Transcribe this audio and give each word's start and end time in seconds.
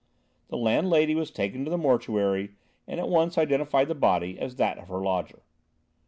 The 0.47 0.57
landlady 0.57 1.13
was 1.13 1.29
taken 1.29 1.63
to 1.63 1.69
the 1.69 1.77
mortuary, 1.77 2.53
and 2.87 2.99
at 2.99 3.07
once 3.07 3.37
identified 3.37 3.87
the 3.87 3.93
body 3.93 4.39
as 4.39 4.55
that 4.55 4.79
of 4.79 4.87
her 4.87 4.99
lodger. 5.03 5.43